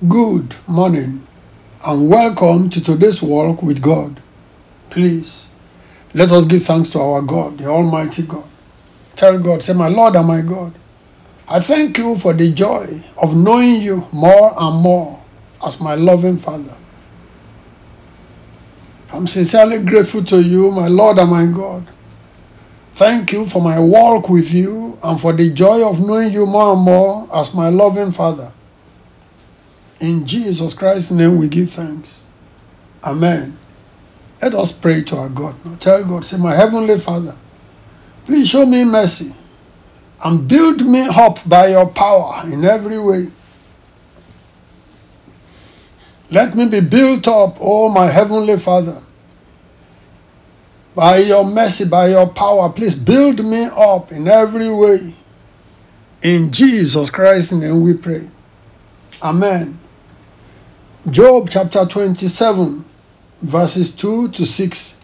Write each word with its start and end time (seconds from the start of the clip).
Good 0.00 0.56
morning 0.66 1.26
and 1.86 2.10
welcome 2.10 2.68
to 2.68 2.84
today's 2.84 3.22
walk 3.22 3.62
with 3.62 3.80
God. 3.80 4.20
Please 4.90 5.48
let 6.12 6.30
us 6.32 6.44
give 6.44 6.64
thanks 6.64 6.90
to 6.90 7.00
our 7.00 7.22
God, 7.22 7.56
the 7.56 7.64
Almighty 7.64 8.24
God. 8.24 8.44
Tell 9.14 9.38
God, 9.38 9.62
say, 9.62 9.72
My 9.72 9.88
Lord 9.88 10.14
and 10.14 10.28
my 10.28 10.42
God, 10.42 10.74
I 11.48 11.60
thank 11.60 11.96
you 11.96 12.14
for 12.16 12.34
the 12.34 12.52
joy 12.52 12.86
of 13.16 13.34
knowing 13.34 13.80
you 13.80 14.06
more 14.12 14.52
and 14.58 14.82
more 14.82 15.22
as 15.66 15.80
my 15.80 15.94
loving 15.94 16.36
Father. 16.36 16.76
I'm 19.14 19.26
sincerely 19.26 19.82
grateful 19.82 20.22
to 20.24 20.42
you, 20.42 20.70
my 20.72 20.88
Lord 20.88 21.16
and 21.16 21.30
my 21.30 21.46
God. 21.46 21.86
Thank 22.92 23.32
you 23.32 23.46
for 23.46 23.62
my 23.62 23.78
walk 23.78 24.28
with 24.28 24.52
you 24.52 24.98
and 25.02 25.18
for 25.18 25.32
the 25.32 25.50
joy 25.54 25.88
of 25.88 26.06
knowing 26.06 26.34
you 26.34 26.44
more 26.44 26.74
and 26.74 26.82
more 26.82 27.26
as 27.34 27.54
my 27.54 27.70
loving 27.70 28.12
Father. 28.12 28.52
In 30.00 30.26
Jesus 30.26 30.74
Christ's 30.74 31.10
name 31.10 31.38
we 31.38 31.48
give 31.48 31.70
thanks. 31.70 32.24
Amen. 33.02 33.58
Let 34.42 34.54
us 34.54 34.72
pray 34.72 35.02
to 35.04 35.16
our 35.16 35.28
God. 35.28 35.54
Now 35.64 35.76
tell 35.76 36.04
God, 36.04 36.24
say, 36.24 36.36
My 36.36 36.54
Heavenly 36.54 36.98
Father, 36.98 37.34
please 38.24 38.48
show 38.48 38.66
me 38.66 38.84
mercy 38.84 39.34
and 40.24 40.46
build 40.46 40.84
me 40.84 41.06
up 41.08 41.38
by 41.48 41.68
your 41.68 41.88
power 41.88 42.42
in 42.44 42.64
every 42.64 42.98
way. 42.98 43.28
Let 46.30 46.54
me 46.54 46.68
be 46.68 46.80
built 46.80 47.28
up, 47.28 47.56
oh 47.60 47.88
my 47.88 48.08
Heavenly 48.08 48.58
Father. 48.58 49.02
By 50.94 51.18
your 51.18 51.44
mercy, 51.44 51.86
by 51.86 52.08
your 52.08 52.26
power, 52.28 52.70
please 52.70 52.94
build 52.94 53.44
me 53.44 53.64
up 53.64 54.12
in 54.12 54.26
every 54.26 54.70
way. 54.70 55.14
In 56.22 56.50
Jesus 56.50 57.10
Christ's 57.10 57.52
name 57.52 57.82
we 57.82 57.94
pray. 57.94 58.28
Amen. 59.22 59.78
Job 61.10 61.48
chapter 61.48 61.86
27, 61.86 62.84
verses 63.40 63.94
2 63.94 64.28
to 64.30 64.44
6. 64.44 64.96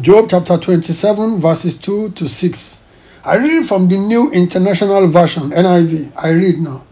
Job 0.00 0.26
chapter 0.30 0.56
27, 0.56 1.40
verses 1.40 1.76
2 1.78 2.10
to 2.10 2.28
6. 2.28 2.82
I 3.24 3.34
read 3.34 3.66
from 3.66 3.88
the 3.88 3.98
New 3.98 4.30
International 4.30 5.08
Version, 5.08 5.50
NIV. 5.50 6.12
I 6.16 6.28
read 6.28 6.58
now. 6.58 6.84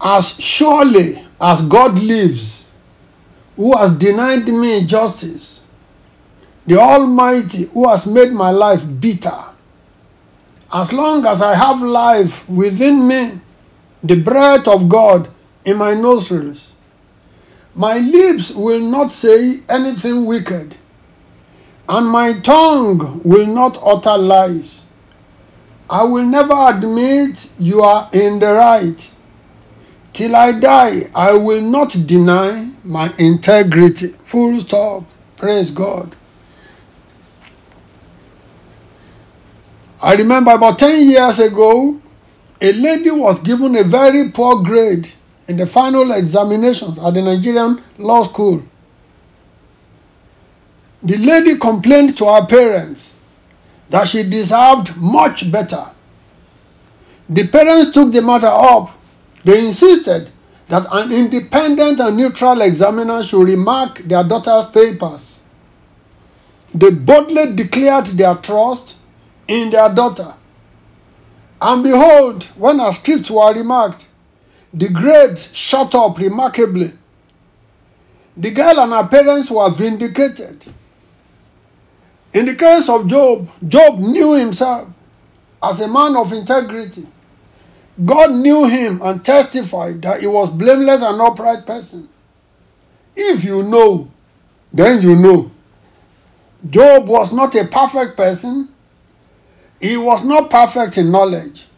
As 0.00 0.40
surely 0.40 1.22
as 1.38 1.60
God 1.60 1.98
lives, 1.98 2.66
who 3.54 3.76
has 3.76 3.94
denied 3.98 4.46
me 4.46 4.86
justice, 4.86 5.60
the 6.66 6.78
Almighty 6.78 7.64
who 7.64 7.86
has 7.90 8.06
made 8.06 8.32
my 8.32 8.50
life 8.50 8.86
bitter, 9.00 9.44
as 10.72 10.94
long 10.94 11.26
as 11.26 11.42
I 11.42 11.54
have 11.54 11.82
life 11.82 12.48
within 12.48 13.06
me, 13.06 13.38
the 14.02 14.16
breath 14.16 14.66
of 14.66 14.88
God 14.88 15.28
in 15.64 15.76
my 15.76 15.94
nostrils. 15.94 16.74
My 17.74 17.98
lips 17.98 18.52
will 18.52 18.80
not 18.80 19.10
say 19.10 19.60
anything 19.68 20.26
wicked, 20.26 20.76
and 21.88 22.08
my 22.08 22.34
tongue 22.40 23.20
will 23.24 23.46
not 23.46 23.78
utter 23.84 24.16
lies. 24.16 24.84
I 25.90 26.04
will 26.04 26.24
never 26.24 26.54
admit 26.68 27.50
you 27.58 27.82
are 27.82 28.08
in 28.12 28.38
the 28.38 28.52
right. 28.52 29.10
Till 30.12 30.36
I 30.36 30.52
die, 30.52 31.10
I 31.14 31.34
will 31.34 31.60
not 31.60 31.96
deny 32.06 32.70
my 32.84 33.12
integrity. 33.18 34.08
Full 34.08 34.60
stop. 34.60 35.04
Praise 35.36 35.72
God. 35.72 36.14
I 40.00 40.14
remember 40.14 40.52
about 40.52 40.78
10 40.78 41.10
years 41.10 41.40
ago, 41.40 42.00
a 42.60 42.72
lady 42.72 43.10
was 43.10 43.40
given 43.40 43.74
a 43.76 43.82
very 43.82 44.30
poor 44.30 44.62
grade 44.62 45.08
in 45.48 45.56
the 45.56 45.66
final 45.66 46.12
examinations 46.12 46.98
at 46.98 47.14
the 47.14 47.22
Nigerian 47.22 47.82
Law 47.98 48.22
School. 48.22 48.62
The 51.02 51.16
lady 51.18 51.58
complained 51.58 52.16
to 52.18 52.24
her 52.26 52.46
parents 52.46 53.14
that 53.90 54.08
she 54.08 54.22
deserved 54.28 54.96
much 54.96 55.52
better. 55.52 55.90
The 57.28 57.46
parents 57.48 57.92
took 57.92 58.12
the 58.12 58.22
matter 58.22 58.46
up. 58.46 58.98
They 59.44 59.66
insisted 59.66 60.30
that 60.68 60.86
an 60.90 61.12
independent 61.12 62.00
and 62.00 62.16
neutral 62.16 62.62
examiner 62.62 63.22
should 63.22 63.44
remark 63.48 63.98
their 63.98 64.24
daughter's 64.24 64.66
papers. 64.70 65.42
They 66.72 66.90
boldly 66.90 67.54
declared 67.54 68.06
their 68.06 68.34
trust 68.36 68.96
in 69.46 69.70
their 69.70 69.88
daughter. 69.94 70.34
And 71.60 71.82
behold, 71.82 72.44
when 72.56 72.78
her 72.78 72.92
scripts 72.92 73.30
were 73.30 73.52
remarked, 73.54 74.03
the 74.74 74.88
grades 74.88 75.54
shot 75.56 75.94
up 75.94 76.18
remarkably. 76.18 76.92
The 78.36 78.50
girl 78.50 78.80
and 78.80 78.92
her 78.92 79.06
parents 79.06 79.48
were 79.50 79.70
vindicated. 79.70 80.60
In 82.32 82.46
the 82.46 82.56
case 82.56 82.88
of 82.88 83.06
Job, 83.06 83.48
Job 83.66 84.00
knew 84.00 84.34
himself 84.34 84.92
as 85.62 85.80
a 85.80 85.86
man 85.86 86.16
of 86.16 86.32
integrity. 86.32 87.06
God 88.04 88.32
knew 88.32 88.64
him 88.64 89.00
and 89.02 89.24
testified 89.24 90.02
that 90.02 90.20
he 90.20 90.26
was 90.26 90.50
blameless 90.50 91.02
and 91.02 91.20
upright 91.20 91.64
person. 91.64 92.08
If 93.14 93.44
you 93.44 93.62
know, 93.62 94.10
then 94.72 95.00
you 95.00 95.14
know. 95.14 95.52
Job 96.68 97.06
was 97.06 97.32
not 97.32 97.54
a 97.54 97.64
perfect 97.66 98.16
person. 98.16 98.70
He 99.80 99.96
was 99.96 100.24
not 100.24 100.50
perfect 100.50 100.98
in 100.98 101.12
knowledge. 101.12 101.68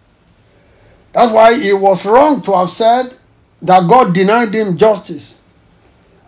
That's 1.16 1.32
why 1.32 1.54
it 1.54 1.72
was 1.72 2.04
wrong 2.04 2.42
to 2.42 2.54
have 2.54 2.68
said 2.68 3.16
that 3.62 3.88
God 3.88 4.12
denied 4.12 4.52
him 4.52 4.76
justice. 4.76 5.40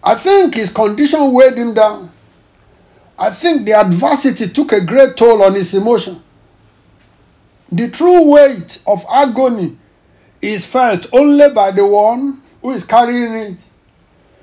I 0.03 0.15
think 0.15 0.55
his 0.55 0.73
condition 0.73 1.31
weighed 1.31 1.59
him 1.59 1.75
down. 1.75 2.11
I 3.19 3.29
think 3.29 3.67
the 3.67 3.75
adversity 3.75 4.49
took 4.49 4.73
a 4.73 4.81
great 4.81 5.15
toll 5.15 5.43
on 5.43 5.53
his 5.53 5.75
emotion. 5.75 6.23
The 7.69 7.91
true 7.91 8.31
weight 8.31 8.81
of 8.87 9.05
agony 9.13 9.77
is 10.41 10.65
felt 10.65 11.07
only 11.13 11.51
by 11.51 11.71
the 11.71 11.87
one 11.87 12.41
who 12.63 12.71
is 12.71 12.87
carrying 12.87 13.35
it. 13.35 13.59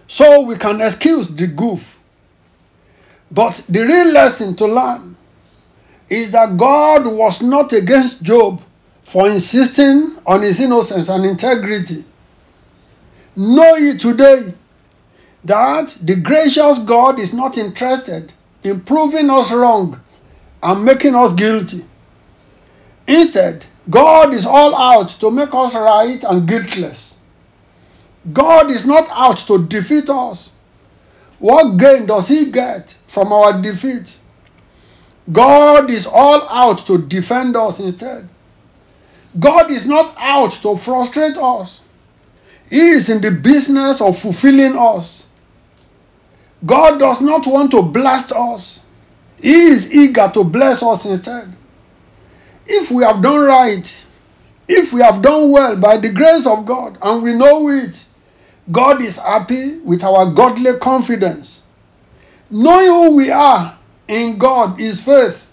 So 0.06 0.41
we 0.41 0.57
can 0.57 0.79
excuse 0.79 1.27
the 1.27 1.47
goof. 1.47 2.00
But 3.31 3.63
the 3.67 3.83
real 3.83 4.12
lesson 4.12 4.56
to 4.57 4.67
learn 4.67 5.17
is 6.07 6.29
that 6.33 6.56
God 6.56 7.07
was 7.07 7.41
not 7.41 7.73
against 7.73 8.22
Job 8.22 8.62
for 9.06 9.30
insisting 9.30 10.18
on 10.26 10.42
his 10.42 10.60
innocence 10.60 11.10
and 11.10 11.24
integrity. 11.26 12.04
Know 13.36 13.76
ye 13.76 13.98
today 13.98 14.54
that 15.44 15.96
the 16.02 16.16
gracious 16.16 16.80
God 16.80 17.20
is 17.20 17.32
not 17.32 17.56
interested 17.56 18.34
in 18.64 18.82
proving 18.82 19.30
us 19.30 19.54
wrong 19.54 20.02
and 20.64 20.84
making 20.84 21.14
us 21.14 21.34
guilty. 21.34 21.86
Instead, 23.08 23.66
God 23.88 24.34
is 24.34 24.48
all 24.48 24.76
out 24.76 25.12
to 25.12 25.30
make 25.30 25.54
us 25.54 25.76
right 25.76 26.24
and 26.24 26.48
guiltless. 26.48 27.20
God 28.34 28.72
is 28.72 28.88
not 28.88 29.08
out 29.12 29.38
to 29.46 29.64
defeat 29.68 30.10
us. 30.10 30.52
What 31.38 31.78
gain 31.78 32.08
does 32.08 32.30
he 32.30 32.50
get 32.50 32.98
from 33.06 33.32
our 33.32 33.62
defeat? 33.62 34.18
God 35.32 35.92
is 35.92 36.08
all 36.08 36.50
out 36.50 36.80
to 36.88 36.98
defend 36.98 37.56
us 37.56 37.80
instead. 37.80 38.30
God 39.38 39.72
is 39.72 39.85
not 39.85 40.13
out 40.18 40.51
to 40.62 40.75
frustrate 40.75 41.38
us. 41.38 41.81
He 42.69 42.90
is 42.90 43.09
in 43.09 43.22
the 43.22 43.31
business 43.31 44.01
of 44.01 44.18
fulfilling 44.18 44.78
us. 44.78 45.28
God 46.66 47.00
does 47.00 47.22
not 47.22 47.45
want 47.45 47.72
to 47.72 47.81
blast 47.81 48.31
us. 48.31 48.84
He 49.41 49.53
is 49.53 49.94
eager 49.94 50.29
to 50.34 50.44
bless 50.44 50.81
us 50.81 51.06
instead. 51.06 51.51
If 52.66 52.90
we 52.90 53.03
have 53.03 53.22
done 53.22 53.45
right, 53.45 54.06
if 54.68 54.91
we 54.94 55.01
have 55.01 55.22
done 55.22 55.51
well 55.51 55.75
by 55.75 55.98
the 55.98 56.10
grace 56.10 56.48
of 56.48 56.65
God 56.65 56.98
and 57.01 57.21
we 57.21 57.36
know 57.36 57.69
it, 57.69 58.04
God 58.71 59.01
is 59.01 59.19
happy 59.19 59.80
with 59.80 60.04
our 60.04 60.31
godly 60.31 60.77
confidence. 60.80 61.62
Knowing 62.50 62.88
who 62.88 63.15
we 63.15 63.30
are 63.30 63.77
in 64.07 64.38
God 64.38 64.80
is 64.80 65.04
faith. 65.04 65.51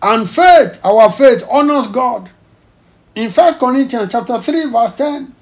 And 0.00 0.28
faith, 0.28 0.80
our 0.84 1.10
faith, 1.10 1.44
honors 1.50 1.86
God. 1.88 2.30
In 3.14 3.30
1 3.30 3.54
Corinthians 3.54 4.10
chapter 4.10 4.38
3, 4.38 4.70
verse 4.70 4.94
10, 4.94 5.34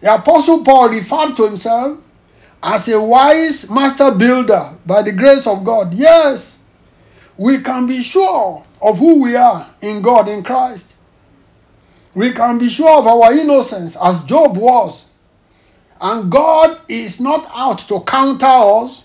the 0.00 0.14
Apostle 0.14 0.64
Paul 0.64 0.88
referred 0.88 1.36
to 1.36 1.46
himself 1.46 1.98
as 2.62 2.88
a 2.88 3.00
wise 3.00 3.70
master 3.70 4.10
builder 4.10 4.70
by 4.86 5.02
the 5.02 5.12
grace 5.12 5.46
of 5.46 5.64
God. 5.64 5.92
Yes, 5.92 6.58
we 7.36 7.60
can 7.60 7.86
be 7.86 8.02
sure 8.02 8.64
of 8.80 8.98
who 8.98 9.22
we 9.22 9.36
are 9.36 9.68
in 9.82 10.00
God, 10.00 10.28
in 10.28 10.42
Christ. 10.42 10.94
We 12.14 12.32
can 12.32 12.58
be 12.58 12.68
sure 12.70 12.98
of 12.98 13.06
our 13.06 13.32
innocence 13.32 13.96
as 14.00 14.22
Job 14.24 14.56
was. 14.56 15.08
And 16.00 16.30
God 16.30 16.80
is 16.88 17.20
not 17.20 17.50
out 17.52 17.80
to 17.80 18.00
counter 18.00 18.46
us. 18.46 19.04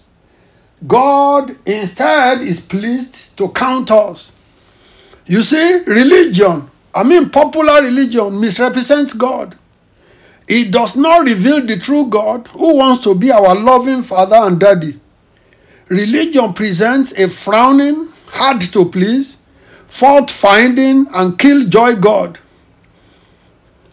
God 0.85 1.57
instead 1.65 2.41
is 2.41 2.59
pleased 2.59 3.35
to 3.37 3.49
count 3.49 3.91
us. 3.91 4.31
You 5.25 5.41
see, 5.41 5.83
religion, 5.85 6.69
I 6.93 7.03
mean 7.03 7.29
popular 7.29 7.81
religion, 7.81 8.39
misrepresents 8.39 9.13
God. 9.13 9.55
It 10.47 10.71
does 10.71 10.95
not 10.95 11.25
reveal 11.25 11.63
the 11.65 11.77
true 11.77 12.07
God 12.07 12.47
who 12.47 12.77
wants 12.77 13.03
to 13.03 13.13
be 13.13 13.31
our 13.31 13.53
loving 13.53 14.01
Father 14.01 14.37
and 14.37 14.59
Daddy. 14.59 14.99
Religion 15.87 16.53
presents 16.53 17.11
a 17.13 17.29
frowning, 17.29 18.07
hard 18.27 18.61
to 18.61 18.85
please, 18.85 19.37
fault 19.87 20.31
finding, 20.31 21.07
and 21.13 21.37
killjoy 21.37 21.95
God. 21.95 22.39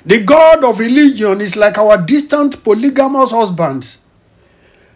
The 0.05 0.23
God 0.23 0.65
of 0.65 0.79
religion 0.79 1.41
is 1.41 1.57
like 1.57 1.77
our 1.79 1.99
distant 1.99 2.63
polygamous 2.63 3.33
husbands. 3.33 3.99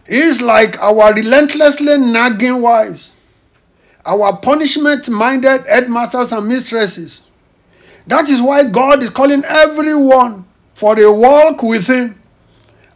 He 0.06 0.19
is 0.19 0.41
like 0.41 0.81
our 0.81 1.12
relentlessly 1.12 1.99
nagging 1.99 2.62
wives, 2.62 3.14
our 4.06 4.37
punishment 4.38 5.08
minded 5.11 5.67
headmasters 5.67 6.32
and 6.32 6.49
mistresses. 6.49 7.23
That 8.06 8.29
is 8.29 8.43
why 8.43 8.64
God 8.64 9.02
is 9.02 9.11
calling 9.11 9.44
everyone 9.44 10.44
for 10.75 10.99
a 10.99 11.12
walk 11.12 11.62
with 11.62 11.87
Him, 11.87 12.20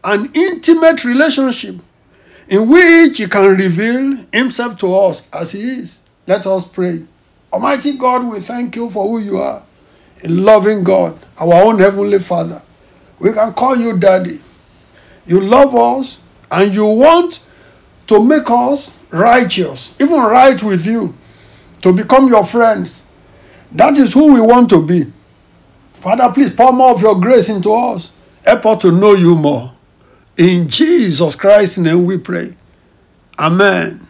an 0.02 0.30
intimate 0.34 1.04
relationship 1.04 1.76
in 2.48 2.68
which 2.68 3.18
He 3.18 3.26
can 3.26 3.56
reveal 3.56 4.26
Himself 4.32 4.76
to 4.78 4.94
us 4.94 5.28
as 5.32 5.52
He 5.52 5.60
is. 5.60 6.00
Let 6.26 6.46
us 6.46 6.66
pray. 6.66 7.06
Almighty 7.52 7.96
God, 7.96 8.24
we 8.24 8.40
thank 8.40 8.74
you 8.76 8.90
for 8.90 9.06
who 9.06 9.18
you 9.18 9.38
are, 9.38 9.62
a 10.22 10.28
loving 10.28 10.82
God, 10.82 11.18
our 11.38 11.54
own 11.54 11.78
Heavenly 11.78 12.18
Father. 12.18 12.62
We 13.18 13.32
can 13.32 13.52
call 13.52 13.76
you 13.76 13.96
Daddy. 13.98 14.40
You 15.26 15.40
love 15.40 15.74
us 15.74 16.18
and 16.50 16.74
you 16.74 16.86
want 16.86 17.44
to 18.08 18.22
make 18.22 18.50
us 18.50 18.92
righteous, 19.10 19.94
even 20.00 20.20
right 20.20 20.60
with 20.62 20.84
you, 20.84 21.16
to 21.82 21.92
become 21.92 22.28
your 22.28 22.44
friends. 22.44 23.03
That 23.74 23.98
is 23.98 24.14
who 24.14 24.32
we 24.32 24.40
want 24.40 24.70
to 24.70 24.84
be. 24.84 25.12
Father, 25.92 26.30
please 26.32 26.52
pour 26.52 26.72
more 26.72 26.92
of 26.94 27.00
your 27.00 27.20
grace 27.20 27.48
into 27.48 27.72
us. 27.72 28.10
Help 28.44 28.66
us 28.66 28.82
to 28.82 28.92
know 28.92 29.14
you 29.14 29.36
more. 29.36 29.74
In 30.36 30.68
Jesus 30.68 31.34
Christ's 31.34 31.78
name 31.78 32.04
we 32.04 32.18
pray. 32.18 32.50
Amen. 33.38 34.03